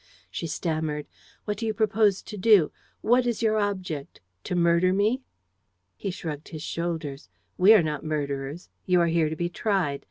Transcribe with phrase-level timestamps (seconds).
[0.31, 1.05] She stammered:
[1.45, 2.71] "What do you propose to do?
[3.01, 4.19] What is your object?
[4.45, 5.21] To murder me?"
[5.95, 8.71] He shrugged his shoulders: "We are not murderers.
[8.87, 9.99] You are here to be tried.